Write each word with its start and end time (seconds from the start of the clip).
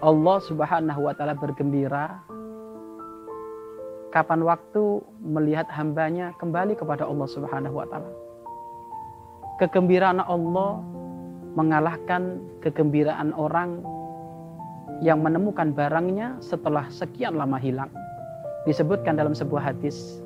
Allah 0.00 0.38
Subhanahu 0.40 1.00
wa 1.04 1.12
taala 1.12 1.36
bergembira 1.36 2.24
kapan 4.10 4.40
waktu 4.42 5.04
melihat 5.20 5.68
hambanya 5.68 6.32
kembali 6.40 6.74
kepada 6.74 7.04
Allah 7.04 7.28
Subhanahu 7.28 7.76
wa 7.76 7.86
taala. 7.86 8.10
Kegembiraan 9.60 10.24
Allah 10.24 10.80
mengalahkan 11.52 12.40
kegembiraan 12.64 13.36
orang 13.36 13.84
yang 15.04 15.20
menemukan 15.20 15.76
barangnya 15.76 16.40
setelah 16.40 16.88
sekian 16.88 17.36
lama 17.36 17.60
hilang. 17.60 17.92
Disebutkan 18.64 19.20
dalam 19.20 19.36
sebuah 19.36 19.72
hadis, 19.72 20.20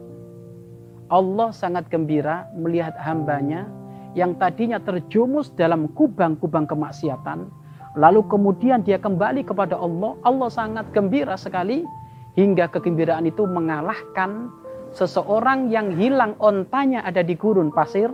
Allah 1.11 1.51
sangat 1.51 1.91
gembira 1.91 2.47
melihat 2.55 2.95
hambanya 2.99 3.67
yang 4.15 4.39
tadinya 4.39 4.79
terjumus 4.79 5.51
dalam 5.59 5.91
kubang-kubang 5.99 6.71
kemaksiatan, 6.71 7.51
lalu 7.95 8.27
kemudian 8.27 8.83
dia 8.83 8.99
kembali 8.99 9.47
kepada 9.47 9.79
Allah. 9.79 10.19
Allah 10.27 10.51
sangat 10.51 10.91
gembira 10.91 11.39
sekali 11.39 11.87
hingga 12.35 12.71
kegembiraan 12.71 13.27
itu 13.31 13.47
mengalahkan 13.47 14.51
seseorang 14.95 15.71
yang 15.71 15.95
hilang 15.95 16.39
ontanya 16.39 17.03
ada 17.07 17.23
di 17.23 17.35
gurun 17.35 17.71
pasir, 17.71 18.11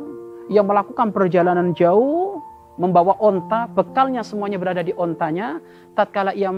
yang 0.52 0.69
melakukan 0.69 1.12
perjalanan 1.12 1.73
jauh 1.77 2.41
membawa 2.80 3.12
onta, 3.21 3.69
bekalnya 3.69 4.24
semuanya 4.24 4.57
berada 4.57 4.80
di 4.80 4.97
ontanya. 4.97 5.61
Tatkala 5.93 6.33
ia 6.33 6.49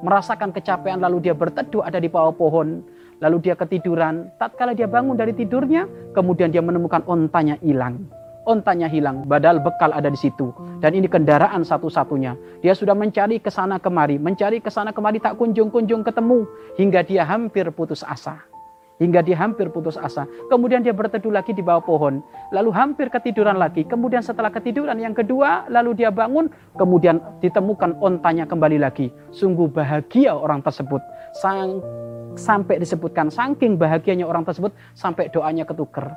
merasakan 0.00 0.52
kecapean 0.56 1.04
lalu 1.04 1.28
dia 1.28 1.36
berteduh 1.36 1.84
ada 1.84 2.00
di 2.00 2.08
bawah 2.08 2.32
pohon, 2.32 2.80
lalu 3.20 3.36
dia 3.44 3.52
ketiduran. 3.52 4.32
Tatkala 4.40 4.72
dia 4.72 4.88
bangun 4.88 5.20
dari 5.20 5.36
tidurnya, 5.36 5.84
kemudian 6.16 6.48
dia 6.48 6.64
menemukan 6.64 7.04
ontanya 7.04 7.60
hilang. 7.60 8.08
Ontanya 8.46 8.86
hilang, 8.86 9.26
badal 9.26 9.58
bekal 9.58 9.90
ada 9.90 10.06
di 10.06 10.14
situ. 10.14 10.54
Dan 10.78 10.94
ini 10.94 11.10
kendaraan 11.10 11.66
satu-satunya. 11.66 12.62
Dia 12.62 12.78
sudah 12.78 12.94
mencari 12.94 13.42
ke 13.42 13.50
sana 13.50 13.82
kemari, 13.82 14.22
mencari 14.22 14.62
ke 14.62 14.70
sana 14.70 14.94
kemari 14.94 15.18
tak 15.18 15.34
kunjung-kunjung 15.34 16.06
ketemu 16.06 16.46
hingga 16.78 17.02
dia 17.02 17.26
hampir 17.26 17.66
putus 17.74 18.06
asa 18.06 18.38
hingga 19.00 19.20
dia 19.20 19.36
hampir 19.36 19.68
putus 19.68 19.96
asa. 20.00 20.24
Kemudian 20.48 20.80
dia 20.80 20.92
berteduh 20.96 21.32
lagi 21.32 21.52
di 21.52 21.60
bawah 21.60 21.84
pohon, 21.84 22.24
lalu 22.52 22.70
hampir 22.72 23.12
ketiduran 23.12 23.60
lagi. 23.60 23.84
Kemudian 23.84 24.24
setelah 24.24 24.48
ketiduran 24.48 24.96
yang 24.96 25.12
kedua, 25.12 25.68
lalu 25.68 25.96
dia 25.96 26.08
bangun, 26.12 26.48
kemudian 26.76 27.20
ditemukan 27.44 28.00
ontanya 28.00 28.48
kembali 28.48 28.80
lagi. 28.80 29.12
Sungguh 29.32 29.68
bahagia 29.68 30.32
orang 30.32 30.64
tersebut. 30.64 31.00
Sang, 31.36 31.84
sampai 32.36 32.80
disebutkan 32.80 33.32
saking 33.32 33.80
bahagianya 33.80 34.28
orang 34.28 34.44
tersebut 34.44 34.72
sampai 34.92 35.32
doanya 35.32 35.64
ketuker. 35.64 36.12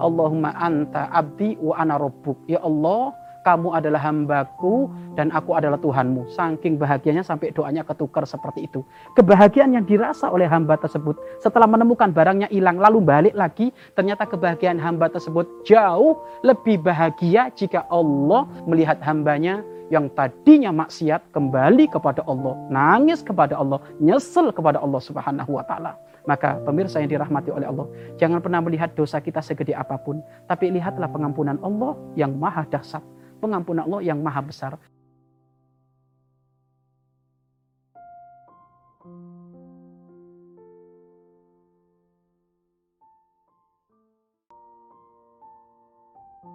Allahumma 0.00 0.52
anta 0.56 1.08
abdi 1.12 1.56
wa 1.60 1.76
ana 1.76 2.00
rabbuk. 2.00 2.40
Ya 2.48 2.60
Allah, 2.64 3.12
kamu 3.42 3.74
adalah 3.74 4.00
hambaku 4.00 4.86
dan 5.18 5.34
aku 5.34 5.58
adalah 5.58 5.76
Tuhanmu. 5.76 6.30
Saking 6.30 6.78
bahagianya 6.78 7.26
sampai 7.26 7.50
doanya 7.50 7.82
ketukar 7.82 8.22
seperti 8.22 8.70
itu. 8.70 8.86
Kebahagiaan 9.18 9.74
yang 9.74 9.84
dirasa 9.84 10.30
oleh 10.30 10.46
hamba 10.46 10.78
tersebut 10.78 11.18
setelah 11.42 11.66
menemukan 11.66 12.14
barangnya 12.14 12.48
hilang 12.48 12.78
lalu 12.78 13.02
balik 13.02 13.34
lagi, 13.34 13.74
ternyata 13.98 14.24
kebahagiaan 14.30 14.78
hamba 14.78 15.10
tersebut 15.10 15.44
jauh 15.66 16.22
lebih 16.46 16.80
bahagia 16.80 17.50
jika 17.52 17.84
Allah 17.90 18.46
melihat 18.64 19.02
hambanya 19.02 19.60
yang 19.92 20.08
tadinya 20.16 20.72
maksiat 20.72 21.36
kembali 21.36 21.92
kepada 21.92 22.24
Allah, 22.24 22.56
nangis 22.72 23.20
kepada 23.20 23.60
Allah, 23.60 23.76
nyesel 24.00 24.48
kepada 24.48 24.80
Allah 24.80 24.96
Subhanahu 25.04 25.60
wa 25.60 25.64
taala. 25.68 26.00
Maka 26.24 26.56
pemirsa 26.64 26.96
yang 27.04 27.12
dirahmati 27.12 27.52
oleh 27.52 27.68
Allah, 27.68 27.84
jangan 28.16 28.40
pernah 28.40 28.64
melihat 28.64 28.96
dosa 28.96 29.20
kita 29.20 29.44
segede 29.44 29.76
apa 29.76 30.00
pun, 30.00 30.24
tapi 30.48 30.72
lihatlah 30.72 31.12
pengampunan 31.12 31.60
Allah 31.60 31.92
yang 32.16 32.32
maha 32.40 32.64
dahsyat, 32.64 33.04
pengampunan 33.44 33.84
Allah 33.84 34.00
yang 34.00 34.16
maha 34.24 34.40
besar. 34.40 34.80